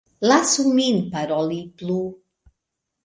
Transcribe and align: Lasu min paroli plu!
Lasu 0.29 0.63
min 0.77 0.97
paroli 1.13 1.61
plu! 1.77 1.99